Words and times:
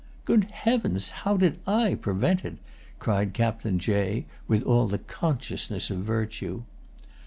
"Good 0.25 0.45
heavens, 0.45 1.09
how 1.09 1.37
did 1.37 1.59
I 1.67 1.93
prevent 1.93 2.43
it?" 2.43 2.57
cried 2.97 3.35
Captain 3.35 3.77
Jay, 3.77 4.25
with 4.47 4.63
all 4.63 4.87
the 4.87 4.97
consciousness 4.97 5.91
of 5.91 5.99
virtue. 5.99 6.63